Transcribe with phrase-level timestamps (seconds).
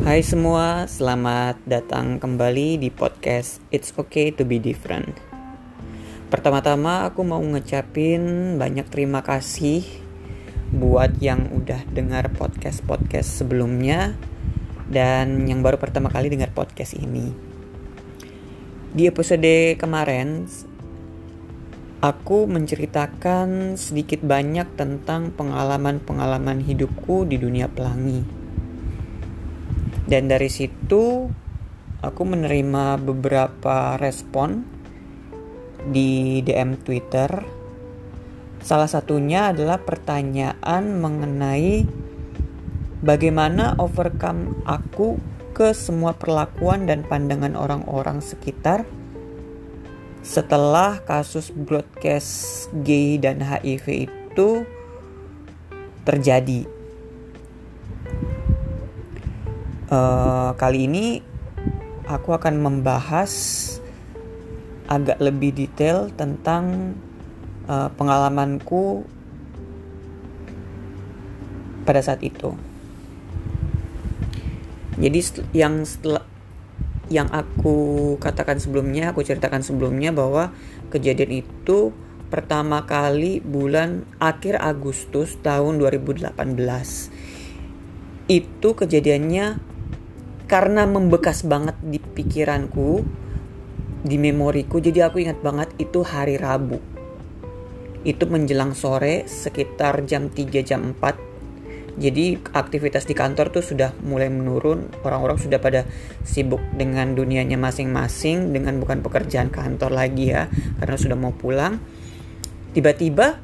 [0.00, 5.12] Hai semua, selamat datang kembali di podcast It's Okay to be Different.
[6.32, 9.84] Pertama-tama aku mau ngucapin banyak terima kasih
[10.72, 14.16] buat yang udah dengar podcast-podcast sebelumnya
[14.88, 17.36] dan yang baru pertama kali dengar podcast ini.
[18.96, 20.48] Di episode kemarin
[22.00, 28.39] aku menceritakan sedikit banyak tentang pengalaman-pengalaman hidupku di dunia pelangi
[30.10, 31.30] dan dari situ
[32.02, 34.66] aku menerima beberapa respon
[35.86, 37.30] di DM Twitter.
[38.60, 41.86] Salah satunya adalah pertanyaan mengenai
[43.00, 45.16] bagaimana overcome aku
[45.54, 48.84] ke semua perlakuan dan pandangan orang-orang sekitar
[50.20, 54.68] setelah kasus broadcast gay dan HIV itu
[56.04, 56.79] terjadi.
[59.90, 61.18] Uh, kali ini
[62.06, 63.30] aku akan membahas
[64.86, 66.94] agak lebih detail tentang
[67.66, 69.02] uh, pengalamanku
[71.82, 72.54] pada saat itu.
[74.94, 75.18] Jadi
[75.58, 76.22] yang setelah
[77.10, 80.54] yang aku katakan sebelumnya, aku ceritakan sebelumnya bahwa
[80.94, 81.90] kejadian itu
[82.30, 86.30] pertama kali bulan akhir Agustus tahun 2018.
[88.30, 89.69] Itu kejadiannya
[90.50, 93.06] karena membekas banget di pikiranku
[94.02, 96.82] di memoriku jadi aku ingat banget itu hari Rabu.
[98.02, 101.30] Itu menjelang sore sekitar jam 3 jam 4
[102.00, 104.90] jadi aktivitas di kantor tuh sudah mulai menurun.
[105.06, 105.86] Orang-orang sudah pada
[106.26, 110.50] sibuk dengan dunianya masing-masing dengan bukan pekerjaan kantor lagi ya
[110.82, 111.78] karena sudah mau pulang.
[112.74, 113.38] Tiba-tiba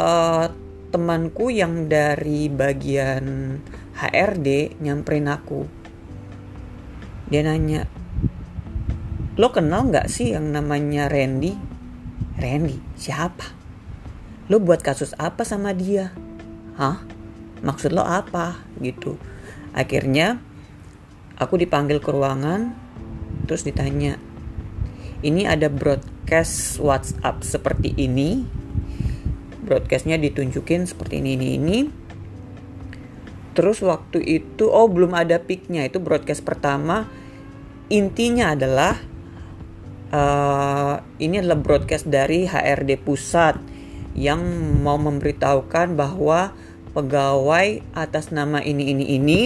[0.00, 0.46] uh,
[0.90, 3.58] temanku yang dari bagian
[3.92, 5.81] HRD nyamperin aku
[7.32, 7.88] dia nanya
[9.40, 11.56] lo kenal nggak sih yang namanya Randy?
[12.36, 12.76] Randy?
[13.00, 13.48] Siapa?
[14.52, 16.12] Lo buat kasus apa sama dia?
[16.76, 17.00] Hah?
[17.64, 18.60] Maksud lo apa?
[18.76, 19.16] Gitu.
[19.72, 20.36] Akhirnya
[21.40, 22.76] aku dipanggil ke ruangan
[23.48, 24.20] terus ditanya
[25.24, 28.44] ini ada broadcast WhatsApp seperti ini?
[29.64, 31.78] Broadcastnya ditunjukin seperti ini ini ini.
[33.56, 37.08] Terus waktu itu oh belum ada picknya itu broadcast pertama
[37.92, 38.96] intinya adalah
[40.08, 43.60] uh, ini adalah broadcast dari HRD pusat
[44.16, 44.40] yang
[44.80, 46.56] mau memberitahukan bahwa
[46.96, 49.40] pegawai atas nama ini ini ini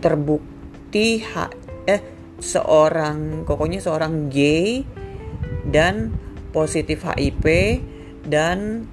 [0.00, 1.48] terbukti ha
[1.88, 2.00] eh
[2.40, 4.84] seorang pokoknya seorang gay
[5.68, 6.12] dan
[6.52, 7.44] positif HIV
[8.28, 8.88] dan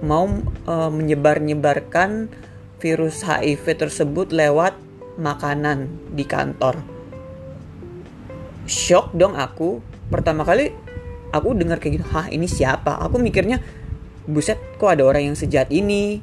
[0.00, 0.24] mau
[0.64, 2.32] uh, menyebar-nyebarkan
[2.80, 4.72] virus HIV tersebut lewat
[5.20, 6.97] makanan di kantor
[8.68, 9.80] shock dong aku.
[10.12, 10.70] Pertama kali
[11.32, 13.00] aku dengar kayak gitu hah ini siapa?
[13.02, 13.58] Aku mikirnya
[14.28, 16.20] buset kok ada orang yang sejat ini?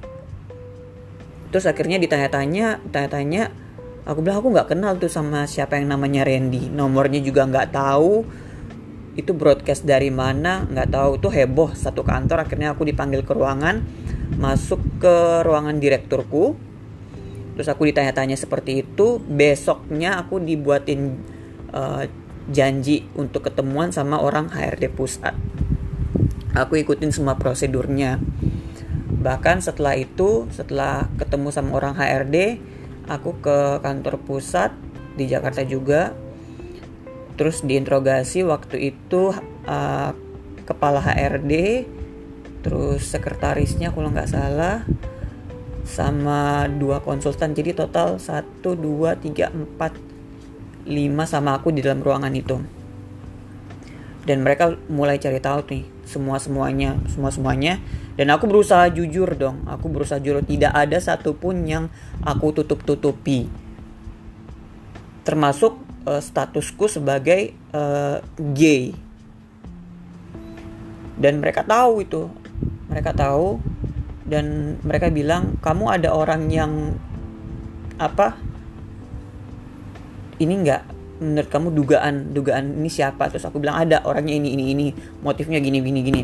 [1.50, 3.50] Terus akhirnya ditanya-tanya tanya-tanya
[4.06, 6.70] aku bilang aku nggak kenal tuh sama siapa yang namanya Randy.
[6.70, 8.24] Nomornya juga nggak tahu.
[9.16, 11.12] Itu broadcast dari mana nggak tahu.
[11.20, 12.46] Tuh heboh satu kantor.
[12.46, 13.82] Akhirnya aku dipanggil ke ruangan
[14.38, 16.58] masuk ke ruangan direkturku.
[17.56, 19.24] Terus aku ditanya-tanya seperti itu.
[19.24, 21.16] Besoknya aku dibuatin
[21.72, 22.04] uh,
[22.50, 25.34] janji untuk ketemuan sama orang HRD pusat.
[26.56, 28.22] Aku ikutin semua prosedurnya.
[29.12, 32.62] Bahkan setelah itu, setelah ketemu sama orang HRD,
[33.10, 34.72] aku ke kantor pusat
[35.18, 36.14] di Jakarta juga.
[37.36, 39.36] Terus diinterogasi waktu itu
[39.68, 40.12] uh,
[40.64, 41.84] kepala HRD,
[42.64, 44.88] terus sekretarisnya kalau nggak salah,
[45.86, 47.54] sama dua konsultan.
[47.54, 48.80] Jadi total 1, 2,
[49.22, 50.05] 3, 4
[50.86, 52.58] lima sama aku di dalam ruangan itu.
[54.26, 57.82] Dan mereka mulai cari tahu nih semua semuanya semua semuanya.
[58.16, 60.42] Dan aku berusaha jujur dong aku berusaha jujur.
[60.46, 61.92] Tidak ada satupun yang
[62.24, 63.50] aku tutup tutupi
[65.26, 68.22] termasuk uh, statusku sebagai uh,
[68.54, 68.94] gay.
[71.18, 72.30] Dan mereka tahu itu
[72.88, 73.60] mereka tahu.
[74.26, 76.98] Dan mereka bilang kamu ada orang yang
[78.02, 78.38] apa
[80.40, 80.84] ini enggak
[81.16, 83.32] menurut kamu dugaan dugaan ini siapa?
[83.32, 84.88] Terus aku bilang ada orangnya ini ini ini.
[85.24, 86.22] Motifnya gini gini gini.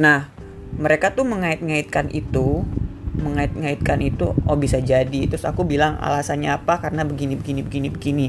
[0.00, 0.26] Nah
[0.74, 2.66] mereka tuh mengait-ngaitkan itu
[3.14, 5.30] mengait-ngaitkan itu oh bisa jadi.
[5.30, 6.82] Terus aku bilang alasannya apa?
[6.82, 8.26] Karena begini begini begini begini.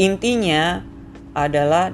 [0.00, 0.80] Intinya
[1.36, 1.92] adalah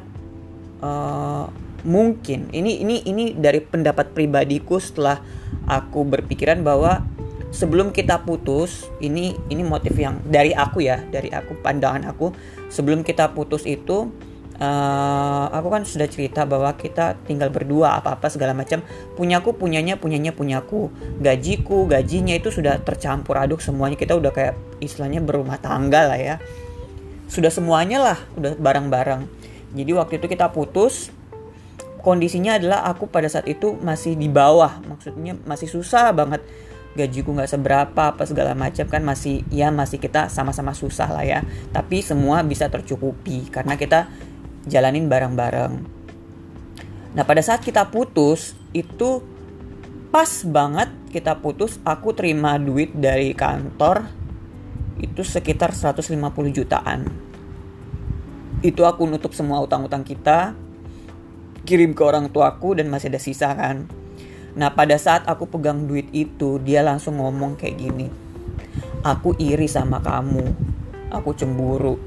[0.79, 1.51] uh,
[1.83, 5.19] mungkin ini ini ini dari pendapat pribadiku setelah
[5.67, 7.03] aku berpikiran bahwa
[7.57, 12.37] sebelum kita putus ini ini motif yang dari aku ya dari aku pandangan aku.
[12.69, 14.13] Sebelum kita putus itu
[14.61, 18.85] uh, aku kan sudah cerita bahwa kita tinggal berdua apa-apa segala macam.
[19.17, 20.93] Punyaku punyanya punyanya punyaku.
[21.25, 23.97] Gajiku gajinya itu sudah tercampur aduk semuanya.
[23.97, 24.55] Kita udah kayak
[24.85, 26.37] istilahnya berumah tangga lah ya.
[27.33, 29.25] Sudah semuanya lah udah bareng-bareng.
[29.73, 31.09] Jadi waktu itu kita putus
[32.05, 34.79] kondisinya adalah aku pada saat itu masih di bawah.
[34.85, 36.45] Maksudnya masih susah banget
[36.97, 41.41] gajiku nggak seberapa apa segala macam kan masih ya masih kita sama-sama susah lah ya.
[41.71, 44.09] Tapi semua bisa tercukupi karena kita
[44.65, 45.73] jalanin bareng-bareng.
[47.13, 49.21] Nah pada saat kita putus itu
[50.09, 54.09] pas banget kita putus aku terima duit dari kantor
[54.97, 56.17] itu sekitar 150
[56.57, 57.05] jutaan.
[58.65, 60.57] Itu aku nutup semua utang-utang kita
[61.67, 63.85] kirim ke orang tuaku dan masih ada sisa kan.
[64.57, 68.09] Nah pada saat aku pegang duit itu dia langsung ngomong kayak gini.
[69.05, 70.45] Aku iri sama kamu.
[71.13, 72.01] Aku cemburu.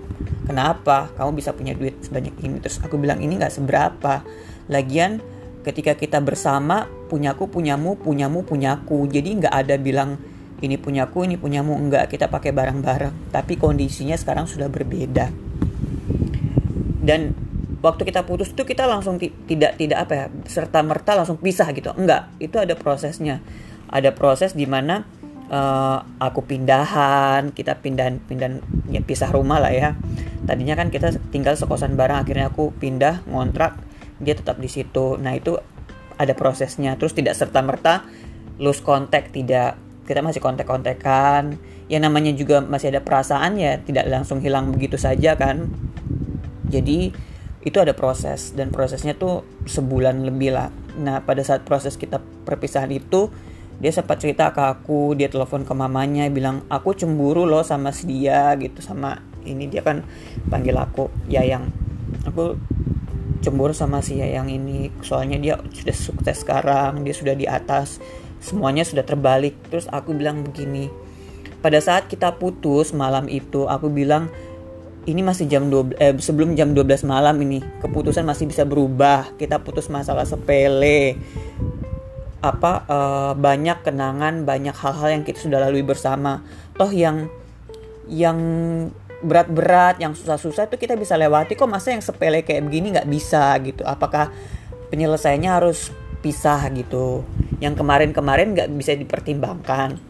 [0.49, 1.13] Kenapa?
[1.13, 2.57] Kamu bisa punya duit sebanyak ini.
[2.59, 4.25] Terus aku bilang ini gak seberapa.
[4.67, 5.21] Lagian
[5.61, 9.05] ketika kita bersama punyaku punyamu punyamu punyaku.
[9.07, 10.17] Jadi nggak ada bilang
[10.59, 13.31] ini punyaku ini punyamu enggak kita pakai barang-barang.
[13.31, 15.29] Tapi kondisinya sekarang sudah berbeda.
[16.99, 17.48] Dan
[17.79, 21.95] waktu kita putus tuh kita langsung tidak tidak apa ya serta merta langsung pisah gitu.
[21.95, 23.39] Enggak itu ada prosesnya.
[23.89, 25.07] Ada proses di mana
[25.49, 28.61] uh, aku pindahan kita pindahan pindahan
[28.91, 29.95] ya pisah rumah lah ya.
[30.45, 33.79] Tadinya kan kita tinggal sekosan bareng akhirnya aku pindah ngontrak
[34.19, 35.15] dia tetap di situ.
[35.17, 35.57] Nah itu
[36.19, 36.99] ada prosesnya.
[36.99, 38.03] Terus tidak serta merta
[38.59, 41.57] lose contact tidak kita masih kontak-kontakan.
[41.89, 45.71] Ya namanya juga masih ada perasaan ya tidak langsung hilang begitu saja kan.
[46.69, 47.28] Jadi
[47.59, 50.71] itu ada proses dan prosesnya tuh sebulan lebih lah.
[50.95, 53.27] Nah pada saat proses kita perpisahan itu
[53.79, 58.07] dia sempat cerita ke aku, dia telepon ke mamanya bilang aku cemburu loh sama si
[58.11, 60.03] dia gitu sama ini dia kan
[60.51, 61.71] panggil aku Yayang.
[62.27, 62.59] Aku
[63.39, 68.03] cemburu sama si Yayang ini soalnya dia sudah sukses sekarang, dia sudah di atas,
[68.44, 69.56] semuanya sudah terbalik.
[69.71, 70.91] Terus aku bilang begini,
[71.63, 74.27] pada saat kita putus malam itu aku bilang
[75.07, 77.63] ini masih jam 12 eh, sebelum jam 12 malam ini.
[77.79, 79.31] Keputusan masih bisa berubah.
[79.39, 81.15] Kita putus masalah sepele.
[82.39, 86.43] Apa uh, banyak kenangan banyak hal-hal yang kita sudah lalui bersama.
[86.75, 87.27] Toh yang
[88.09, 88.39] yang
[89.19, 91.55] berat-berat yang susah-susah itu kita bisa lewati.
[91.55, 93.83] Kok masa yang sepele kayak begini nggak bisa gitu?
[93.83, 94.31] Apakah
[94.91, 95.91] penyelesaiannya harus
[96.23, 97.27] pisah gitu?
[97.59, 100.08] Yang kemarin-kemarin nggak bisa dipertimbangkan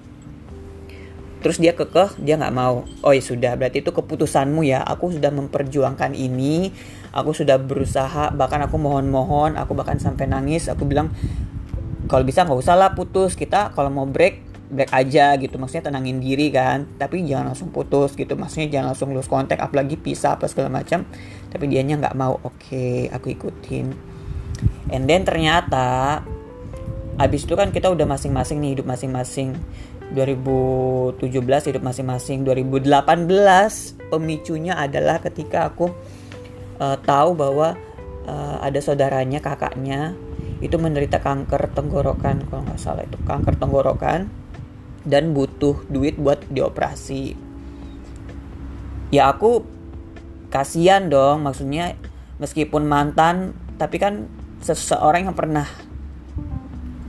[1.39, 2.83] terus dia kekeh dia nggak mau.
[3.03, 4.83] Oh ya sudah berarti itu keputusanmu ya.
[4.83, 6.71] Aku sudah memperjuangkan ini.
[7.15, 10.67] Aku sudah berusaha bahkan aku mohon-mohon aku bahkan sampai nangis.
[10.67, 11.09] Aku bilang
[12.11, 13.33] kalau bisa nggak usah lah putus.
[13.39, 15.55] Kita kalau mau break break aja gitu.
[15.57, 16.85] Maksudnya tenangin diri kan.
[16.99, 18.35] Tapi jangan langsung putus gitu.
[18.35, 21.07] Maksudnya jangan langsung lose kontak apalagi pisah apa segala macam.
[21.49, 22.35] Tapi dianya nggak mau.
[22.43, 23.95] Oke aku ikutin.
[24.91, 26.19] And then ternyata
[27.19, 29.51] abis itu kan kita udah masing-masing nih hidup masing-masing
[30.13, 32.41] 2017 hidup masing-masing.
[32.45, 35.93] 2018 pemicunya adalah ketika aku
[36.81, 37.77] uh, tahu bahwa
[38.25, 40.17] uh, ada saudaranya kakaknya
[40.59, 44.27] itu menderita kanker tenggorokan kalau nggak salah itu kanker tenggorokan
[45.07, 47.37] dan butuh duit buat dioperasi.
[49.13, 49.63] Ya aku
[50.49, 51.95] kasihan dong maksudnya
[52.41, 54.27] meskipun mantan tapi kan
[54.59, 55.65] seseorang yang pernah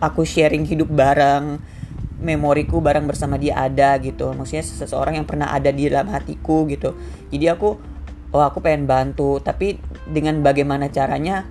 [0.00, 1.60] aku sharing hidup bareng
[2.20, 4.30] memoriku bareng bersama dia ada gitu.
[4.36, 6.94] Maksudnya seseorang yang pernah ada di dalam hatiku gitu.
[7.32, 7.68] Jadi aku
[8.30, 9.40] oh aku pengen bantu.
[9.40, 11.48] Tapi dengan bagaimana caranya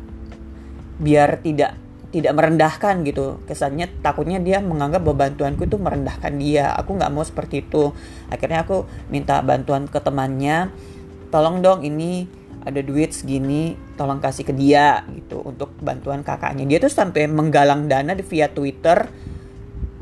[1.01, 1.75] biar tidak
[2.09, 3.41] tidak merendahkan gitu.
[3.45, 6.73] Kesannya takutnya dia menganggap bahwa bantuanku itu merendahkan dia.
[6.77, 7.93] Aku nggak mau seperti itu.
[8.29, 10.73] Akhirnya aku minta bantuan ke temannya.
[11.29, 12.25] Tolong dong ini
[12.65, 16.65] ada duit segini tolong kasih ke dia gitu untuk bantuan kakaknya.
[16.65, 19.07] Dia tuh sampai menggalang dana di via Twitter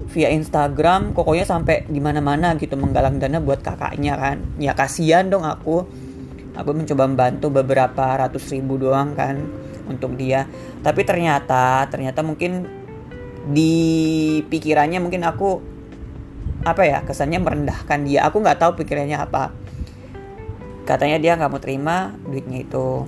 [0.06, 4.38] via Instagram pokoknya sampai di mana-mana gitu menggalang dana buat kakaknya kan.
[4.62, 5.90] Ya kasihan dong aku.
[6.58, 9.42] Aku mencoba membantu beberapa ratus ribu doang kan
[9.90, 10.46] untuk dia.
[10.82, 12.66] Tapi ternyata ternyata mungkin
[13.48, 13.78] di
[14.46, 15.62] pikirannya mungkin aku
[16.66, 18.26] apa ya kesannya merendahkan dia.
[18.30, 19.54] Aku nggak tahu pikirannya apa.
[20.86, 23.06] Katanya dia nggak mau terima duitnya itu.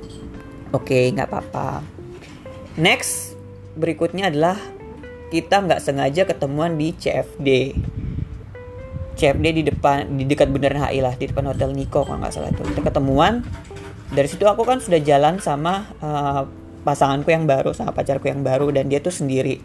[0.69, 1.81] Oke okay, nggak apa-apa.
[2.77, 3.33] Next
[3.73, 4.78] berikutnya adalah
[5.29, 7.77] kita nggak sengaja ketemuan di CFD
[9.19, 12.49] CFD di depan di dekat Bundaran HI lah di depan Hotel Niko kalau nggak salah
[12.55, 12.63] itu.
[12.63, 13.43] Kita ketemuan
[14.15, 16.47] dari situ aku kan sudah jalan sama uh,
[16.87, 19.59] pasanganku yang baru sama pacarku yang baru dan dia tuh sendiri.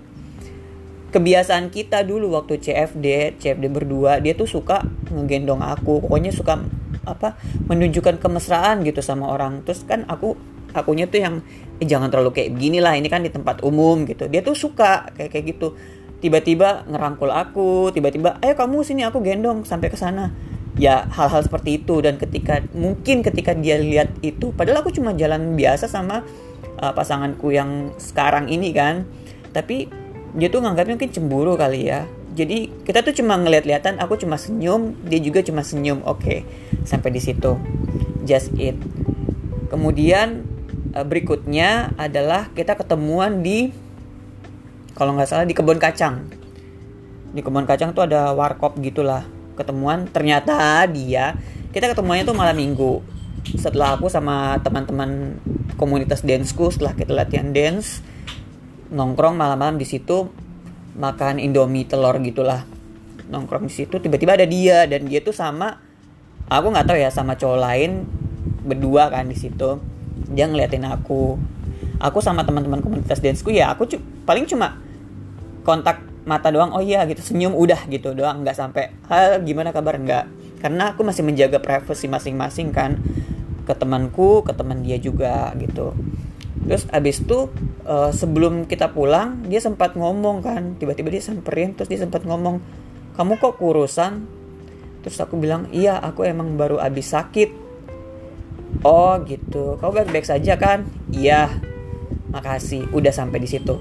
[1.15, 4.83] Kebiasaan kita dulu waktu CFD CFD berdua dia tuh suka
[5.15, 6.59] ngegendong aku pokoknya suka
[7.07, 7.39] apa
[7.71, 9.63] menunjukkan kemesraan gitu sama orang.
[9.63, 10.35] Terus kan aku
[10.75, 11.35] akunya tuh yang
[11.79, 14.27] eh, jangan terlalu kayak begini lah ini kan di tempat umum gitu.
[14.27, 15.79] Dia tuh suka kayak kayak gitu.
[16.19, 20.35] Tiba-tiba ngerangkul aku tiba-tiba ayo kamu sini aku gendong sampai ke sana.
[20.75, 22.03] Ya hal-hal seperti itu.
[22.03, 26.27] Dan ketika mungkin ketika dia lihat itu padahal aku cuma jalan biasa sama
[26.83, 29.07] uh, pasanganku yang sekarang ini kan.
[29.55, 29.87] Tapi
[30.35, 32.09] dia tuh nganggapnya mungkin cemburu kali ya.
[32.35, 36.03] Jadi kita tuh cuma ngeliat-liatan aku cuma senyum dia juga cuma senyum.
[36.03, 36.39] Oke okay.
[36.83, 37.55] sampai di situ.
[38.27, 38.75] Just it.
[39.71, 40.54] Kemudian
[41.03, 43.75] berikutnya adalah kita ketemuan di
[44.95, 46.31] kalau nggak salah di kebun kacang.
[47.35, 49.27] Di kebun kacang tuh ada warkop gitulah
[49.59, 50.07] ketemuan.
[50.07, 51.35] Ternyata dia
[51.75, 53.03] kita ketemuannya tuh malam minggu.
[53.59, 55.43] Setelah aku sama teman-teman
[55.75, 57.99] komunitas danceku setelah kita latihan dance
[58.95, 60.31] nongkrong malam-malam di situ
[60.95, 62.63] makan indomie telur gitulah.
[63.27, 65.83] Nongkrong di situ tiba-tiba ada dia dan dia tuh sama
[66.47, 68.07] aku nggak tahu ya sama cowok lain
[68.63, 69.83] berdua kan di situ
[70.31, 71.37] dia ngeliatin aku.
[72.03, 74.79] Aku sama teman-teman komunitas danceku ya aku cu paling cuma
[75.63, 79.97] kontak mata doang oh iya gitu senyum udah gitu doang nggak sampai hal gimana kabar?
[80.01, 80.25] Nggak.
[80.65, 82.97] Karena aku masih menjaga privasi masing-masing kan
[83.65, 85.93] ke temanku ke teman dia juga gitu.
[86.65, 87.53] Terus abis itu
[87.85, 92.61] uh, sebelum kita pulang dia sempat ngomong kan tiba-tiba dia samperin terus dia sempat ngomong
[93.15, 94.25] kamu kok kurusan?
[95.05, 97.64] Terus aku bilang iya aku emang baru abis sakit
[98.85, 99.81] oh gitu.
[99.81, 100.85] Kau baik-baik saja kan?
[101.11, 101.49] Iya.
[102.31, 103.79] Makasih udah sampai di situ.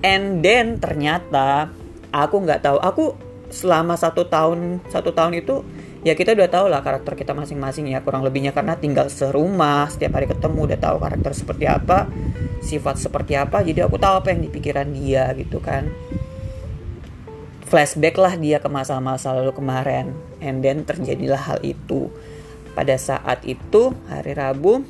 [0.00, 1.74] And then ternyata
[2.14, 2.78] aku nggak tahu.
[2.78, 3.04] Aku
[3.50, 5.62] selama satu tahun satu tahun itu
[6.02, 8.54] ya kita udah tahu lah karakter kita masing-masing ya kurang lebihnya.
[8.54, 12.06] Karena tinggal serumah setiap hari ketemu udah tahu karakter seperti apa
[12.62, 13.62] sifat seperti apa.
[13.62, 15.90] Jadi aku tahu apa yang di pikiran dia gitu kan.
[17.66, 20.14] Flashback lah dia ke masa-masa lalu kemarin.
[20.38, 22.14] And then terjadilah hal itu
[22.76, 24.84] pada saat itu hari Rabu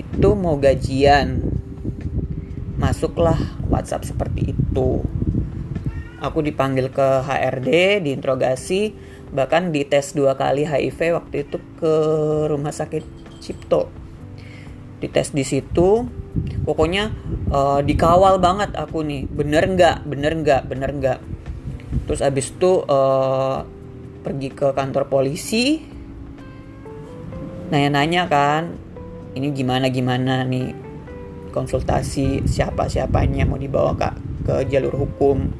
[0.00, 1.44] itu mau gajian.
[2.80, 3.36] Masuklah
[3.68, 5.04] WhatsApp seperti itu.
[6.18, 8.96] Aku dipanggil ke HRD diinterogasi
[9.28, 11.92] bahkan dites dua kali HIV waktu itu ke
[12.48, 13.04] rumah sakit
[13.44, 13.92] Cipto.
[15.04, 16.08] Dites di situ.
[16.64, 17.12] Pokoknya
[17.50, 19.28] uh, dikawal banget aku nih.
[19.28, 20.06] Bener nggak?
[20.08, 20.62] Bener nggak?
[20.70, 21.18] Bener nggak?
[22.08, 23.66] Terus abis itu uh,
[24.22, 25.97] pergi ke kantor polisi
[27.68, 28.76] nanya-nanya kan
[29.38, 30.74] ini gimana gimana nih?
[31.54, 34.08] Konsultasi siapa siapanya mau dibawa ke
[34.42, 35.52] ke jalur hukum.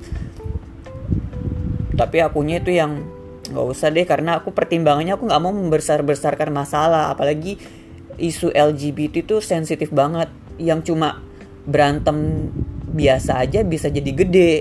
[1.94, 3.04] Tapi akunya itu yang
[3.48, 7.14] nggak usah deh karena aku pertimbangannya aku nggak mau membesar-besarkan masalah.
[7.14, 7.60] Apalagi
[8.18, 10.32] isu LGBT itu sensitif banget.
[10.58, 11.22] Yang cuma
[11.68, 12.50] berantem
[12.88, 14.54] biasa aja bisa jadi gede.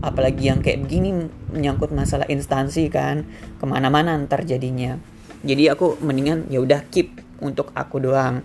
[0.00, 3.26] Apalagi yang kayak begini menyangkut masalah instansi kan.
[3.58, 5.09] Ke mana-mana ntar jadinya
[5.40, 8.44] jadi aku mendingan ya udah keep untuk aku doang.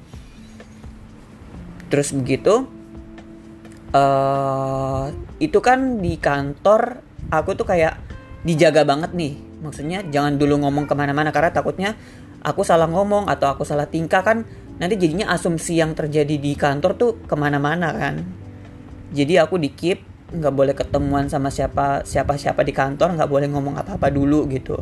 [1.92, 2.66] Terus begitu
[3.92, 8.00] uh, itu kan di kantor aku tuh kayak
[8.48, 9.36] dijaga banget nih.
[9.60, 12.00] Maksudnya jangan dulu ngomong ke mana-mana karena takutnya
[12.40, 14.48] aku salah ngomong atau aku salah tingkah kan.
[14.76, 18.24] Nanti jadinya asumsi yang terjadi di kantor tuh ke mana-mana kan.
[19.12, 20.04] Jadi aku di keep
[20.36, 24.80] nggak boleh ketemuan sama siapa siapa siapa di kantor nggak boleh ngomong apa-apa dulu gitu.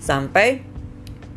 [0.00, 0.71] Sampai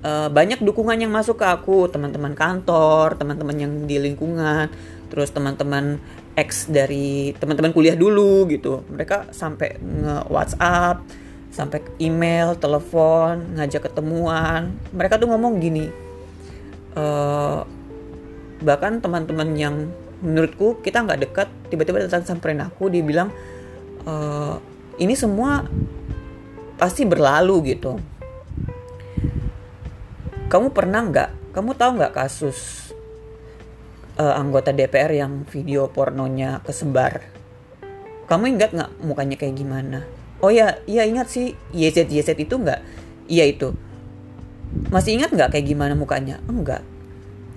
[0.05, 4.69] uh, banyak dukungan yang masuk ke aku teman-teman kantor teman-teman yang di lingkungan
[5.09, 5.97] terus teman-teman
[6.37, 14.75] ex dari teman-teman kuliah dulu gitu mereka sampai nge WhatsApp sampai email, telepon, ngajak ketemuan.
[14.91, 15.87] Mereka tuh ngomong gini,
[16.99, 17.63] uh,
[18.59, 19.87] bahkan teman-teman yang
[20.19, 23.31] menurutku kita nggak dekat, tiba-tiba datang samperin aku, dia bilang
[24.03, 24.59] uh,
[24.99, 25.63] ini semua
[26.75, 27.95] pasti berlalu gitu.
[30.45, 31.57] Kamu pernah nggak?
[31.57, 32.93] Kamu tahu nggak kasus
[34.21, 37.25] uh, anggota DPR yang video pornonya kesebar?
[38.29, 40.05] Kamu ingat nggak mukanya kayak gimana?
[40.45, 41.57] oh ya iya ingat sih.
[41.73, 42.77] YZ YZ itu nggak?
[43.25, 43.73] Iya itu.
[44.93, 46.37] Masih ingat nggak kayak gimana mukanya?
[46.45, 46.85] Enggak.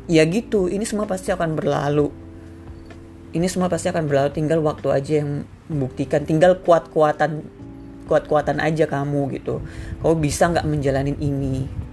[0.08, 2.08] Ya gitu ini semua pasti akan berlalu.
[3.36, 4.32] Ini semua pasti akan berlalu.
[4.32, 6.24] Tinggal waktu aja yang membuktikan.
[6.24, 7.44] Tinggal kuat-kuatan
[8.08, 9.60] kuat-kuatan aja kamu gitu.
[10.00, 11.87] Kamu bisa nggak menjalanin ini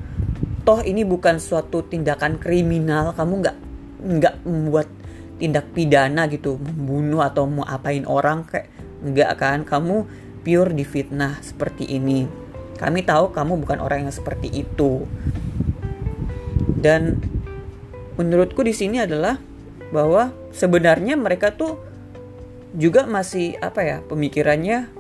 [0.66, 3.58] toh ini bukan suatu tindakan kriminal kamu nggak
[4.06, 4.90] nggak membuat
[5.38, 8.74] tindak pidana gitu membunuh atau mau apain orang kayak
[9.06, 10.10] nggak kan kamu
[10.46, 12.30] pure difitnah seperti ini.
[12.78, 15.10] Kami tahu kamu bukan orang yang seperti itu.
[16.78, 17.18] Dan
[18.20, 19.42] menurutku di sini adalah
[19.90, 21.82] bahwa sebenarnya mereka tuh
[22.76, 24.92] juga masih apa ya pemikirannya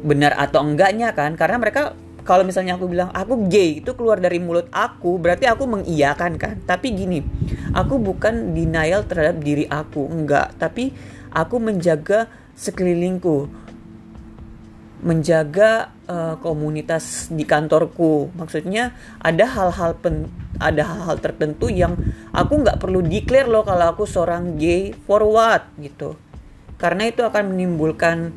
[0.00, 1.92] benar atau enggaknya kan karena mereka
[2.30, 6.62] kalau misalnya aku bilang aku gay itu keluar dari mulut aku berarti aku mengiyakan kan?
[6.62, 7.26] Tapi gini
[7.74, 10.54] aku bukan denial terhadap diri aku enggak.
[10.54, 10.94] Tapi
[11.34, 13.50] aku menjaga sekelilingku.
[15.02, 18.30] Menjaga uh, komunitas di kantorku.
[18.38, 19.98] Maksudnya ada hal-hal
[20.62, 21.98] ada hal-hal tertentu yang
[22.30, 26.14] aku nggak perlu declare loh kalau aku seorang gay for what gitu.
[26.78, 28.30] Karena itu akan menimbulkan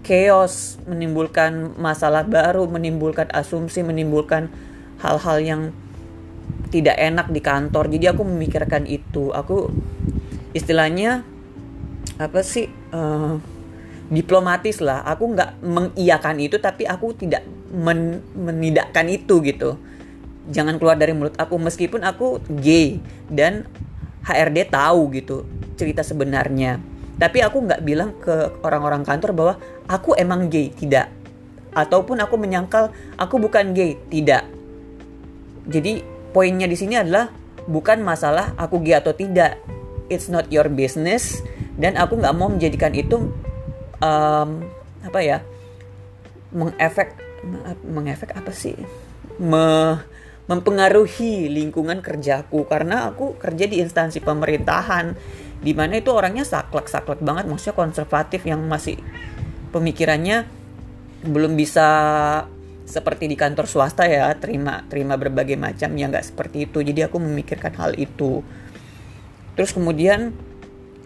[0.00, 4.48] chaos menimbulkan masalah baru menimbulkan asumsi menimbulkan
[5.00, 5.62] hal-hal yang
[6.70, 7.90] tidak enak di kantor.
[7.90, 9.34] Jadi aku memikirkan itu.
[9.34, 9.68] Aku
[10.54, 11.26] istilahnya
[12.16, 13.36] apa sih uh,
[14.08, 15.02] diplomatis lah.
[15.04, 17.42] Aku nggak mengiyakan itu tapi aku tidak
[17.74, 19.76] men menidakkan itu gitu.
[20.50, 21.58] Jangan keluar dari mulut aku.
[21.58, 23.66] Meskipun aku gay dan
[24.24, 26.89] HRD tahu gitu cerita sebenarnya
[27.20, 31.12] tapi aku nggak bilang ke orang-orang kantor bahwa aku emang gay tidak.
[31.76, 32.88] Ataupun aku menyangkal
[33.20, 34.48] aku bukan gay tidak.
[35.68, 36.00] Jadi
[36.32, 37.28] poinnya di sini adalah
[37.68, 39.60] bukan masalah aku gay atau tidak.
[40.08, 41.44] It's not your business.
[41.76, 43.28] Dan aku nggak mau menjadikan itu
[44.00, 44.64] um,
[45.04, 45.44] apa ya
[46.56, 47.20] mengefek
[47.84, 48.80] mengefek apa sih?
[49.36, 50.00] Me,
[50.48, 52.64] mempengaruhi lingkungan kerjaku.
[52.64, 55.12] Karena aku kerja di instansi pemerintahan
[55.60, 58.96] di mana itu orangnya saklek-saklek banget maksudnya konservatif yang masih
[59.70, 60.48] pemikirannya
[61.20, 61.88] belum bisa
[62.88, 66.82] seperti di kantor swasta ya terima terima berbagai macam ya nggak seperti itu.
[66.82, 68.42] Jadi aku memikirkan hal itu.
[69.54, 70.34] Terus kemudian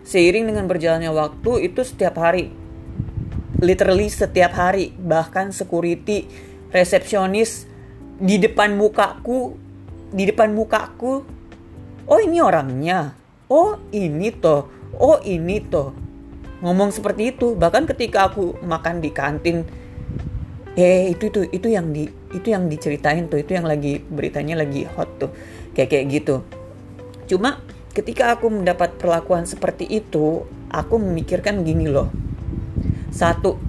[0.07, 2.49] seiring dengan berjalannya waktu itu setiap hari
[3.61, 6.29] literally setiap hari bahkan security
[6.69, 7.65] resepsionis
[8.21, 9.57] di depan mukaku
[10.13, 11.25] di depan mukaku
[12.05, 13.17] oh ini orangnya
[13.51, 15.93] oh ini toh oh ini toh
[16.65, 19.69] ngomong seperti itu bahkan ketika aku makan di kantin
[20.75, 24.89] eh itu itu itu yang di itu yang diceritain tuh itu yang lagi beritanya lagi
[24.97, 25.31] hot tuh
[25.77, 26.43] kayak kayak gitu
[27.31, 27.63] cuma
[27.95, 32.11] ketika aku mendapat perlakuan seperti itu aku memikirkan gini loh
[33.15, 33.63] satu,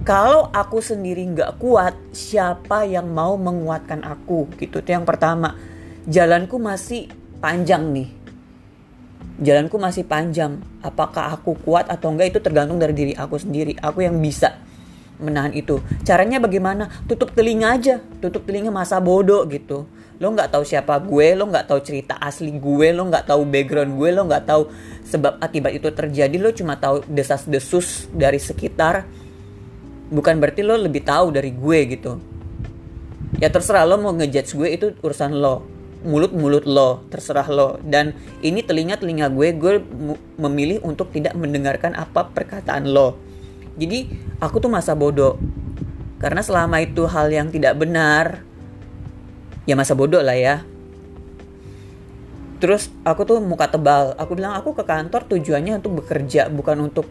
[0.00, 4.48] kalau aku sendiri nggak kuat, siapa yang mau menguatkan aku?
[4.56, 4.80] Gitu.
[4.80, 5.60] Itu yang pertama.
[6.08, 7.12] Jalanku masih
[7.44, 8.08] panjang nih.
[9.40, 10.60] Jalanku masih panjang.
[10.84, 13.78] Apakah aku kuat atau enggak itu tergantung dari diri aku sendiri.
[13.80, 14.60] Aku yang bisa
[15.22, 15.80] menahan itu.
[16.04, 16.90] Caranya bagaimana?
[17.08, 18.02] Tutup telinga aja.
[18.20, 19.88] Tutup telinga masa bodoh gitu
[20.22, 23.98] lo nggak tahu siapa gue lo nggak tahu cerita asli gue lo nggak tahu background
[23.98, 24.70] gue lo nggak tahu
[25.02, 29.02] sebab akibat itu terjadi lo cuma tahu desas desus dari sekitar
[30.14, 32.22] bukan berarti lo lebih tahu dari gue gitu
[33.42, 35.66] ya terserah lo mau ngejudge gue itu urusan lo
[36.02, 37.78] mulut mulut lo terserah lo.
[37.82, 39.74] Dan ini telinga telinga gue gue
[40.38, 43.18] memilih untuk tidak mendengarkan apa perkataan lo.
[43.78, 44.10] Jadi
[44.42, 45.40] aku tuh masa bodoh.
[46.22, 48.46] Karena selama itu hal yang tidak benar
[49.66, 50.62] ya masa bodoh lah ya.
[52.62, 54.14] Terus aku tuh muka tebal.
[54.14, 57.10] Aku bilang aku ke kantor tujuannya untuk bekerja bukan untuk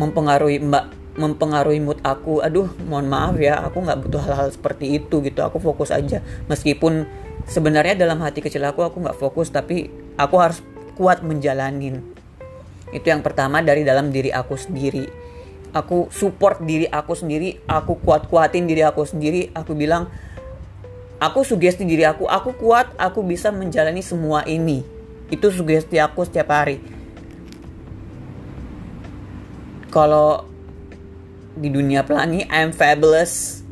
[0.00, 0.88] mempengaruhi mbak
[1.20, 2.40] mempengaruhi mood aku.
[2.40, 5.44] Aduh mohon maaf ya aku nggak butuh hal-hal seperti itu gitu.
[5.44, 6.24] Aku fokus aja.
[6.48, 7.04] Meskipun
[7.48, 10.58] sebenarnya dalam hati kecil aku aku nggak fokus tapi aku harus
[10.94, 12.00] kuat menjalanin
[12.94, 15.08] itu yang pertama dari dalam diri aku sendiri
[15.74, 20.06] aku support diri aku sendiri aku kuat kuatin diri aku sendiri aku bilang
[21.24, 24.84] Aku sugesti diri aku, aku kuat, aku bisa menjalani semua ini.
[25.32, 26.84] Itu sugesti aku setiap hari.
[29.88, 30.44] Kalau
[31.56, 33.64] di dunia pelangi, I'm fabulous.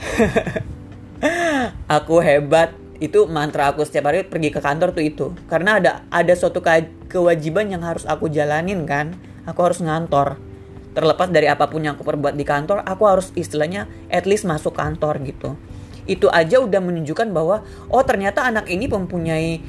[1.98, 2.74] aku hebat.
[3.02, 5.26] Itu mantra aku setiap hari pergi ke kantor tuh itu.
[5.50, 6.62] Karena ada ada suatu
[7.10, 9.18] kewajiban yang harus aku jalanin kan.
[9.42, 10.38] Aku harus ngantor
[10.92, 14.76] terlepas dari apa pun yang aku perbuat di kantor, aku harus istilahnya at least masuk
[14.76, 15.56] kantor gitu
[16.06, 19.62] itu aja udah menunjukkan bahwa oh ternyata anak ini mempunyai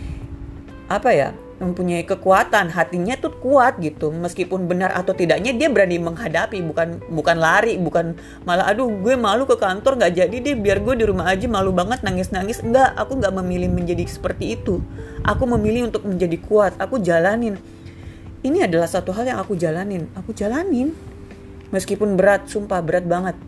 [0.90, 1.30] apa ya
[1.62, 4.10] mempunyai kekuatan hatinya tuh kuat gitu.
[4.10, 6.60] Meskipun benar atau tidaknya dia berani menghadapi.
[6.66, 10.96] Bukan bukan lari bukan malah aduh gue malu ke kantor nggak jadi deh biar gue
[10.98, 14.82] di rumah aja malu banget nangis nangis enggak aku nggak memilih menjadi seperti itu.
[15.22, 16.74] Aku memilih untuk menjadi kuat.
[16.82, 17.58] Aku jalanin.
[18.44, 20.12] Ini adalah satu hal yang aku jalanin.
[20.20, 20.92] Aku jalanin.
[21.72, 23.40] Meskipun berat sumpah berat banget.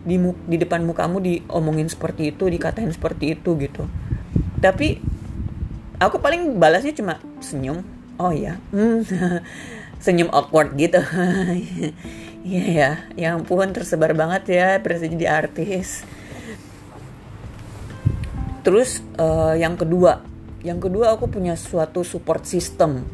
[0.00, 0.16] Di
[0.48, 3.84] di depan mukamu diomongin seperti itu dikatain seperti itu gitu.
[4.64, 5.19] Tapi
[6.00, 7.84] aku paling balasnya cuma senyum.
[8.16, 9.04] Oh ya hmm.
[10.04, 10.98] senyum awkward gitu.
[12.40, 12.90] Iya ya.
[13.20, 16.08] Yang pun tersebar banget ya berasa jadi artis.
[18.64, 20.24] Terus uh, yang kedua.
[20.64, 23.04] Yang kedua aku punya suatu support system.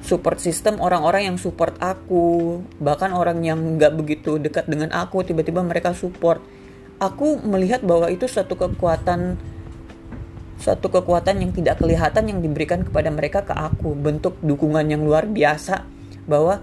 [0.00, 2.60] Support system orang-orang yang support aku.
[2.80, 6.40] Bahkan orang yang nggak begitu dekat dengan aku tiba-tiba mereka support.
[7.04, 9.36] Aku melihat bahwa itu suatu kekuatan
[10.62, 15.26] suatu kekuatan yang tidak kelihatan yang diberikan kepada mereka ke aku bentuk dukungan yang luar
[15.26, 15.82] biasa
[16.30, 16.62] bahwa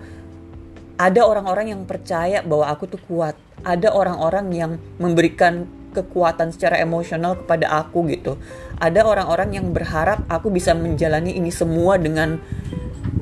[0.96, 3.36] ada orang-orang yang percaya bahwa aku tuh kuat
[3.68, 4.72] ada orang-orang yang
[5.04, 8.40] memberikan kekuatan secara emosional kepada aku gitu
[8.80, 12.40] ada orang-orang yang berharap aku bisa menjalani ini semua dengan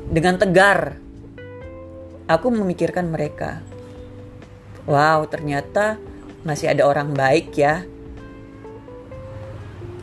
[0.07, 0.99] dengan tegar.
[2.27, 3.63] Aku memikirkan mereka.
[4.87, 5.99] Wow, ternyata
[6.43, 7.83] masih ada orang baik ya.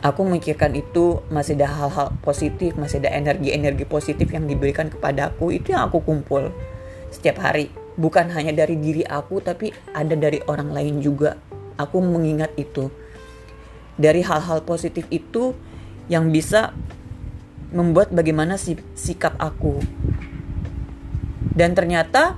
[0.03, 5.55] Aku memikirkan itu masih ada hal-hal positif, masih ada energi-energi positif yang diberikan kepadaku.
[5.55, 6.51] Itu yang aku kumpul
[7.13, 7.71] setiap hari.
[7.95, 11.39] Bukan hanya dari diri aku, tapi ada dari orang lain juga.
[11.79, 12.91] Aku mengingat itu.
[13.95, 15.55] Dari hal-hal positif itu
[16.11, 16.75] yang bisa
[17.71, 19.79] membuat bagaimana si, sikap aku.
[21.55, 22.35] Dan ternyata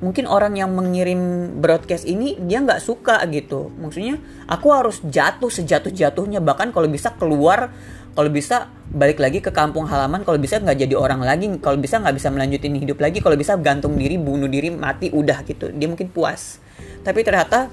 [0.00, 3.68] mungkin orang yang mengirim broadcast ini dia nggak suka gitu.
[3.76, 4.16] Maksudnya
[4.48, 7.68] aku harus jatuh sejatuh-jatuhnya bahkan kalau bisa keluar,
[8.16, 12.00] kalau bisa balik lagi ke kampung halaman, kalau bisa nggak jadi orang lagi, kalau bisa
[12.00, 15.70] nggak bisa melanjutin hidup lagi, kalau bisa gantung diri, bunuh diri, mati, udah gitu.
[15.70, 16.58] Dia mungkin puas.
[17.04, 17.70] Tapi ternyata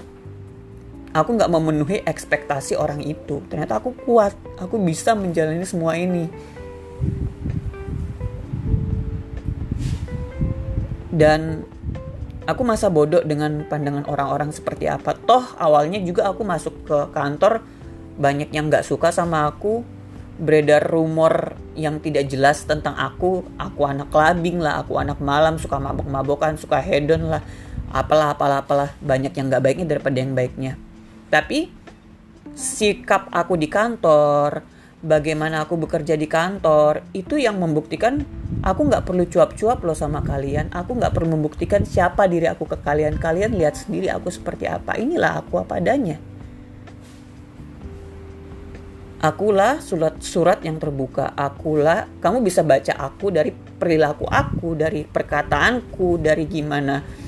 [1.18, 6.30] aku nggak memenuhi ekspektasi orang itu ternyata aku kuat aku bisa menjalani semua ini
[11.10, 11.66] dan
[12.48, 15.14] aku masa bodoh dengan pandangan orang-orang seperti apa.
[15.14, 17.62] Toh awalnya juga aku masuk ke kantor
[18.18, 19.84] banyak yang nggak suka sama aku.
[20.38, 23.44] Beredar rumor yang tidak jelas tentang aku.
[23.60, 27.44] Aku anak clubbing lah aku anak malam suka mabok-mabokan suka hedon lah.
[27.92, 28.90] Apalah apalah apalah.
[29.04, 30.80] Banyak yang nggak baiknya daripada yang baiknya.
[31.28, 31.70] Tapi
[32.56, 38.26] sikap aku di kantor, bagaimana aku bekerja di kantor, itu yang membuktikan
[38.66, 40.74] aku nggak perlu cuap-cuap loh sama kalian.
[40.74, 43.22] Aku nggak perlu membuktikan siapa diri aku ke kalian.
[43.22, 44.98] Kalian lihat sendiri aku seperti apa.
[44.98, 46.18] Inilah aku apa adanya.
[49.18, 51.34] Akulah surat surat yang terbuka.
[51.34, 57.27] Akulah kamu bisa baca aku dari perilaku aku, dari perkataanku, dari gimana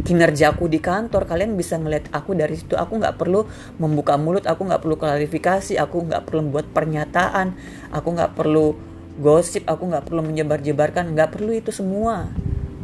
[0.00, 2.74] kinerjaku di kantor kalian bisa ngeliat aku dari situ.
[2.80, 3.44] Aku nggak perlu
[3.76, 7.52] membuka mulut aku nggak perlu klarifikasi aku nggak perlu membuat pernyataan
[7.92, 8.72] aku nggak perlu
[9.20, 12.32] gosip aku nggak perlu menyebar-jebarkan nggak perlu itu semua.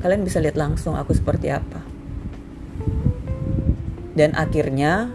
[0.04, 1.80] Kalian bisa lihat langsung aku seperti apa.
[4.12, 5.08] Dan akhirnya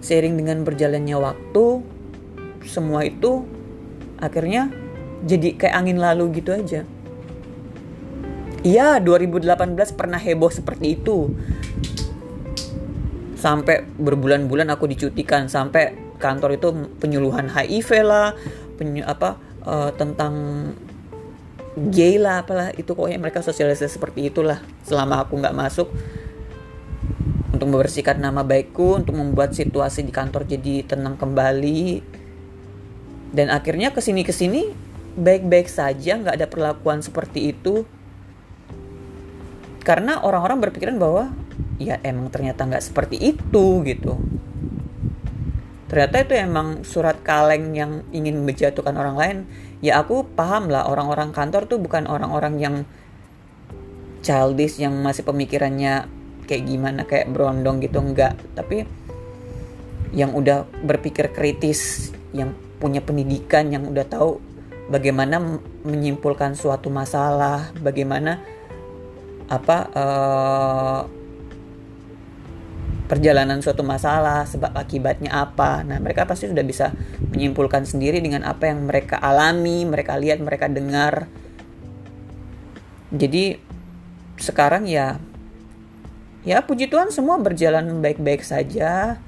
[0.00, 1.66] seiring dengan berjalannya waktu
[2.68, 3.48] semua itu
[4.22, 4.70] akhirnya
[5.24, 6.84] jadi kayak angin lalu gitu aja
[8.66, 11.30] Iya, 2018 pernah heboh seperti itu.
[13.38, 18.34] Sampai berbulan-bulan aku dicutikan sampai kantor itu penyuluhan HIV lah,
[18.74, 20.34] penyu, apa uh, tentang
[21.94, 24.58] gay lah apalah itu pokoknya mereka sosialisasi seperti itulah.
[24.82, 25.86] Selama aku nggak masuk
[27.54, 32.02] untuk membersihkan nama baikku untuk membuat situasi di kantor jadi tenang kembali.
[33.30, 34.74] Dan akhirnya ke sini ke sini
[35.14, 37.86] baik-baik saja nggak ada perlakuan seperti itu
[39.86, 41.30] karena orang-orang berpikiran bahwa
[41.78, 44.18] ya emang ternyata nggak seperti itu gitu.
[45.86, 49.36] Ternyata itu emang surat kaleng yang ingin menjatuhkan orang lain.
[49.78, 52.76] Ya aku paham lah orang-orang kantor tuh bukan orang-orang yang
[54.26, 56.10] childish yang masih pemikirannya
[56.50, 58.82] kayak gimana kayak berondong gitu enggak tapi
[60.10, 62.50] yang udah berpikir kritis yang
[62.82, 64.42] punya pendidikan yang udah tahu
[64.90, 68.42] bagaimana menyimpulkan suatu masalah bagaimana
[69.46, 71.00] apa uh,
[73.06, 75.86] perjalanan suatu masalah sebab akibatnya apa.
[75.86, 76.90] Nah mereka pasti sudah bisa
[77.30, 81.30] menyimpulkan sendiri dengan apa yang mereka alami mereka lihat mereka dengar.
[83.14, 83.54] Jadi
[84.36, 85.22] sekarang ya
[86.42, 89.22] ya puji Tuhan semua berjalan baik-baik saja.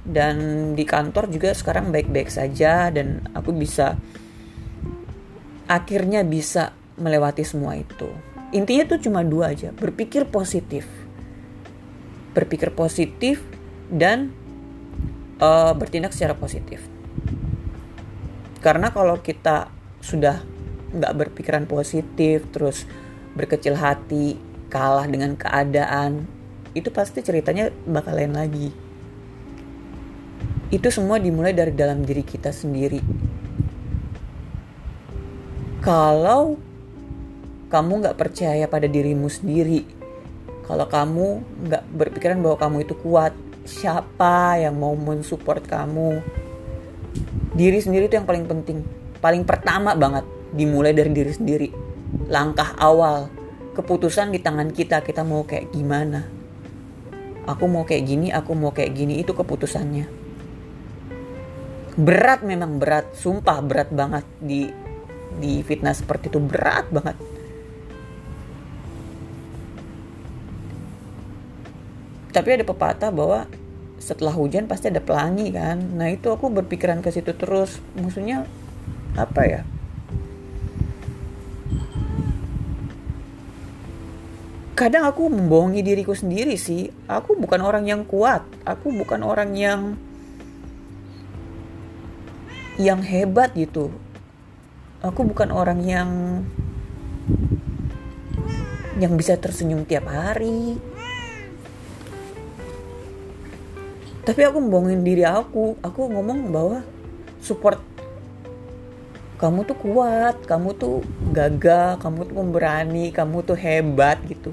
[0.00, 2.88] Dan di kantor juga sekarang baik-baik saja.
[2.88, 4.00] Dan aku bisa
[5.68, 10.86] akhirnya bisa melewati semua itu intinya tuh cuma dua aja berpikir positif.
[12.34, 13.42] Berpikir positif
[13.90, 14.30] dan
[15.42, 16.82] uh, bertindak secara positif.
[18.60, 19.72] Karena kalau kita
[20.04, 20.42] sudah
[20.90, 22.84] nggak berpikiran positif terus
[23.34, 24.34] berkecil hati
[24.70, 26.26] kalah dengan keadaan
[26.74, 28.70] itu pasti ceritanya bakal lain lagi.
[30.70, 33.02] Itu semua dimulai dari dalam diri kita sendiri.
[35.82, 36.69] Kalau
[37.70, 39.86] kamu nggak percaya pada dirimu sendiri,
[40.66, 41.26] kalau kamu
[41.70, 43.30] nggak berpikiran bahwa kamu itu kuat,
[43.62, 46.18] siapa yang mau mensupport kamu?
[47.54, 48.82] Diri sendiri itu yang paling penting,
[49.22, 51.70] paling pertama banget dimulai dari diri sendiri.
[52.26, 53.30] langkah awal
[53.70, 56.26] keputusan di tangan kita kita mau kayak gimana?
[57.46, 60.10] Aku mau kayak gini aku mau kayak gini itu keputusannya.
[61.94, 63.14] Berat memang berat.
[63.14, 64.66] Sumpah berat banget di
[65.38, 66.42] di fitnah seperti itu.
[66.42, 67.14] Berat banget
[72.30, 73.46] tapi ada pepatah bahwa
[74.00, 78.48] setelah hujan pasti ada pelangi kan nah itu aku berpikiran ke situ terus maksudnya
[79.18, 79.62] apa ya
[84.80, 86.88] kadang aku membohongi diriku sendiri sih.
[87.04, 88.40] Aku bukan orang yang kuat.
[88.64, 90.00] Aku bukan orang yang
[92.80, 93.92] yang hebat gitu.
[95.04, 96.08] Aku bukan orang yang
[98.96, 100.80] yang bisa tersenyum tiap hari.
[104.20, 105.80] Tapi aku membohongin diri aku.
[105.80, 106.84] Aku ngomong bahwa
[107.40, 107.80] support
[109.40, 111.00] kamu tuh kuat, kamu tuh
[111.32, 114.52] gagah, kamu tuh pemberani, kamu tuh hebat gitu.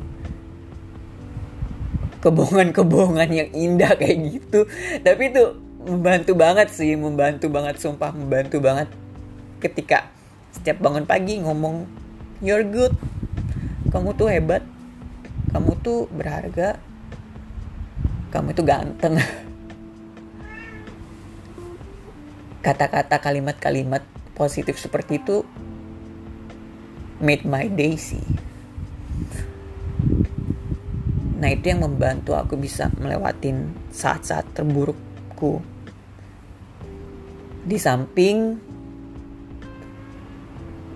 [2.24, 4.64] Kebohongan-kebohongan yang indah kayak gitu.
[5.04, 5.44] Tapi itu
[5.84, 8.88] membantu banget sih membantu banget sumpah membantu banget.
[9.60, 10.08] Ketika
[10.56, 11.84] setiap bangun pagi ngomong
[12.40, 12.96] you're good.
[13.92, 14.64] Kamu tuh hebat.
[15.52, 16.80] Kamu tuh berharga.
[18.32, 19.20] Kamu tuh ganteng
[22.62, 25.46] kata-kata kalimat-kalimat positif seperti itu
[27.22, 28.24] made my day sih
[31.38, 35.62] Nah itu yang membantu aku bisa melewatin saat-saat terburukku.
[37.68, 38.58] Di samping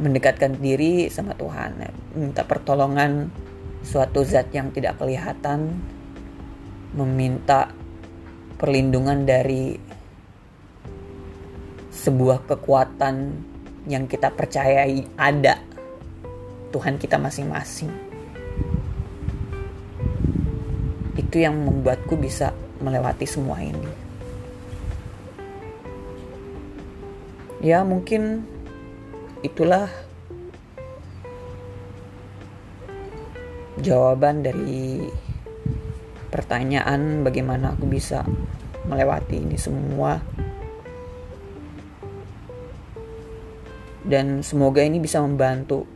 [0.01, 1.77] mendekatkan diri sama Tuhan,
[2.17, 3.29] minta pertolongan
[3.85, 5.77] suatu zat yang tidak kelihatan,
[6.97, 7.69] meminta
[8.57, 9.77] perlindungan dari
[12.01, 13.37] sebuah kekuatan
[13.85, 15.61] yang kita percayai ada
[16.73, 18.11] Tuhan kita masing-masing.
[21.31, 22.51] itu yang membuatku bisa
[22.83, 23.91] melewati semua ini.
[27.63, 28.43] Ya, mungkin
[29.39, 29.87] itulah
[33.79, 35.07] jawaban dari
[36.27, 38.27] pertanyaan bagaimana aku bisa
[38.83, 40.19] melewati ini semua.
[44.11, 45.87] Dan semoga ini bisa membantu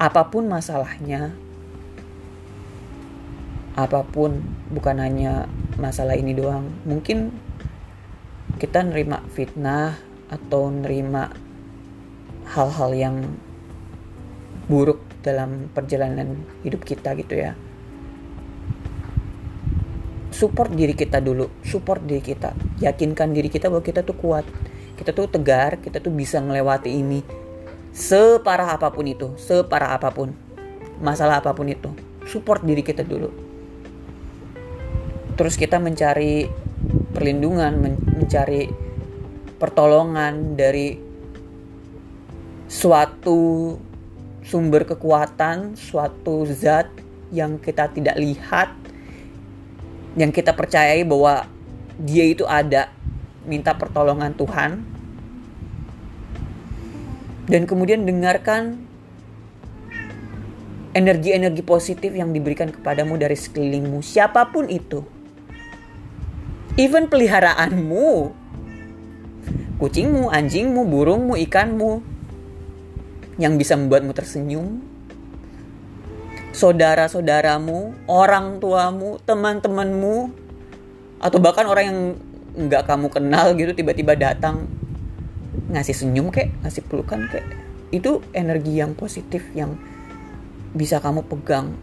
[0.00, 1.36] apa pun masalahnya.
[3.76, 4.40] Apa pun
[4.72, 5.44] bukan hanya
[5.76, 6.72] masalah ini doang.
[6.88, 7.36] Mungkin
[8.56, 10.00] kita nerima fitnah
[10.32, 11.28] atau nerima
[12.48, 13.16] hal-hal yang
[14.72, 17.52] buruk dalam perjalanan hidup kita gitu ya.
[20.32, 22.56] Support diri kita dulu support diri kita.
[22.80, 24.48] Yakinkan diri kita bahwa kita tuh kuat
[25.00, 27.24] kita tuh tegar kita tuh bisa melewati ini
[27.96, 30.50] separah apa pun itu separah apa pun
[31.00, 31.90] masalah apa pun itu.
[32.28, 33.32] Support diri kita dulu.
[35.34, 36.46] Terus kita mencari
[37.16, 37.72] perlindungan
[38.20, 38.68] mencari
[39.56, 40.96] pertolongan dari
[42.70, 43.76] suatu
[44.44, 46.88] sumber kekuatan suatu zat
[47.28, 48.72] yang kita tidak lihat
[50.16, 51.44] yang kita percayai bahwa
[52.00, 52.88] dia itu ada
[53.44, 54.80] minta pertolongan Tuhan
[57.50, 58.78] dan kemudian dengarkan
[60.94, 63.98] energi-energi positif yang diberikan kepadamu dari sekelilingmu.
[64.06, 65.02] Siapa pun itu.
[66.78, 68.30] Even peliharaanmu,
[69.82, 71.98] kucingmu, anjingmu, burungmu, ikanmu,
[73.42, 74.78] yang bisa membuatmu tersenyum,
[76.54, 80.30] saudara-saudaramu, orang tuamu, teman-temanmu,
[81.18, 82.00] atau bahkan orang yang
[82.50, 84.66] nggak kamu kenal gitu tiba-tiba datang
[85.70, 87.46] ngasih senyum kek, ngasih pelukan kek,
[87.90, 89.74] itu energi yang positif yang
[90.74, 91.74] bisa kamu pegang.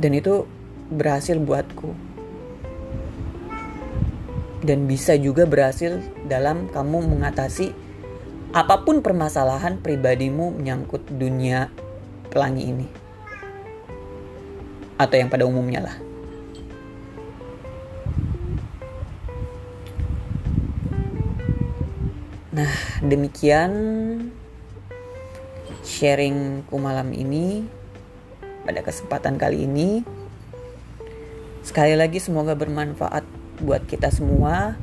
[0.00, 0.48] Dan itu
[0.88, 1.92] berhasil buatku
[4.60, 7.72] dan bisa juga berhasil dalam kamu mengatasi
[8.50, 11.70] apa pun permasalahan pribadimu menyangkut dunia
[12.28, 12.88] pelangi ini
[15.00, 16.09] atau yang pada umumnya lah.
[22.50, 23.70] Nah, demikian
[25.86, 27.62] sharingku malam ini
[28.66, 30.02] pada kesempatan kali ini.
[31.62, 33.22] Sekali lagi semoga bermanfaat
[33.62, 34.74] buat kita semua.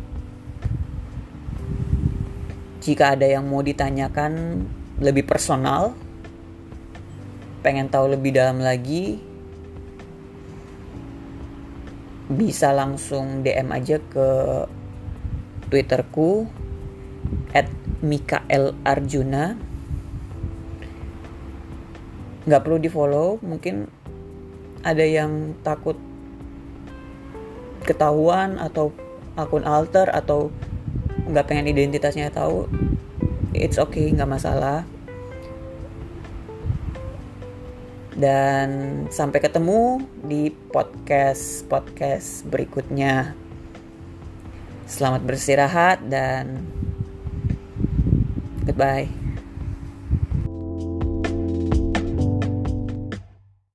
[2.80, 4.64] Jika ada yang mau ditanyakan
[5.04, 5.92] lebih personal,
[7.60, 9.20] pengen tahu lebih dalam lagi,
[12.32, 14.28] bisa langsung DM aja ke
[15.68, 16.48] Twitterku
[17.52, 17.70] at
[18.04, 19.58] Mikael Arjuna.
[22.48, 23.88] Nggak perlu di follow mungkin
[24.86, 26.00] ada yang takut
[27.84, 28.92] ketahuan atau
[29.36, 30.52] akun alter atau
[31.28, 32.68] nggak pengen identitasnya tahu
[33.58, 34.86] it's okay nggak masalah.
[38.18, 43.38] Dan sampai ketemu di podcast podcast berikutnya.
[44.90, 46.66] Selamat beristirahat dan
[48.78, 49.27] goodbye